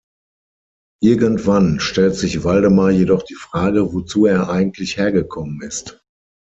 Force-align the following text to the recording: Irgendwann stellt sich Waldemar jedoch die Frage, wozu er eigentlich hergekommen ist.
Irgendwann 1.03 1.79
stellt 1.79 2.15
sich 2.15 2.43
Waldemar 2.43 2.89
jedoch 2.89 3.21
die 3.21 3.35
Frage, 3.35 3.93
wozu 3.93 4.25
er 4.25 4.49
eigentlich 4.49 4.97
hergekommen 4.97 5.61
ist. 5.61 6.01